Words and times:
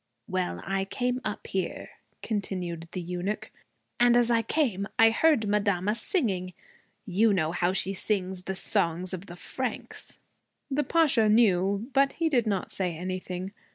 'Well, 0.27 0.63
I 0.65 0.85
came 0.85 1.21
up 1.23 1.45
here,' 1.45 1.91
continued 2.23 2.87
the 2.91 3.01
eunuch, 3.03 3.51
'and 3.99 4.17
as 4.17 4.31
I 4.31 4.41
came 4.41 4.87
I 4.97 5.11
heard 5.11 5.47
madama 5.47 5.93
singing. 5.93 6.55
You 7.05 7.31
know 7.33 7.51
how 7.51 7.71
she 7.71 7.93
sings 7.93 8.45
the 8.45 8.55
songs 8.55 9.13
of 9.13 9.27
the 9.27 9.35
Franks.' 9.35 10.17
The 10.71 10.83
Pasha 10.83 11.29
knew. 11.29 11.87
But 11.93 12.13
he 12.13 12.29
did 12.29 12.47
not 12.47 12.71
say 12.71 12.97
anything. 12.97 13.53